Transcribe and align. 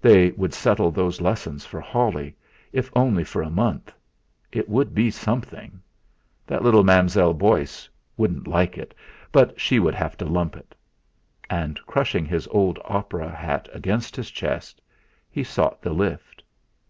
They 0.00 0.30
would 0.30 0.54
settle 0.54 0.90
those 0.90 1.20
lessons 1.20 1.66
for 1.66 1.82
Holly, 1.82 2.34
if 2.72 2.90
only 2.96 3.24
for 3.24 3.42
a 3.42 3.50
month. 3.50 3.92
It 4.50 4.70
would 4.70 4.94
be 4.94 5.10
something. 5.10 5.82
That 6.46 6.62
little 6.64 6.82
Mam'zelle 6.82 7.34
Beauce 7.34 7.86
wouldn't 8.16 8.46
like 8.46 8.78
it, 8.78 8.94
but 9.32 9.60
she 9.60 9.78
would 9.78 9.94
have 9.94 10.16
to 10.16 10.24
lump 10.24 10.56
it. 10.56 10.74
And 11.50 11.78
crushing 11.86 12.24
his 12.24 12.48
old 12.48 12.78
opera 12.86 13.28
hat 13.30 13.68
against 13.70 14.16
his 14.16 14.30
chest 14.30 14.80
he 15.30 15.44
sought 15.44 15.82
the 15.82 15.92
lift. 15.92 16.42